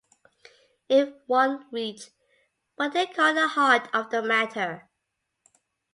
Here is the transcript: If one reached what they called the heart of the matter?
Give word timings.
If 0.89 1.13
one 1.27 1.67
reached 1.71 2.09
what 2.75 2.93
they 2.93 3.05
called 3.05 3.37
the 3.37 3.49
heart 3.49 3.87
of 3.93 4.09
the 4.09 4.23
matter? 4.23 4.89